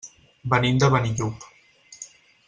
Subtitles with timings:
[0.53, 1.45] Venim de Benillup.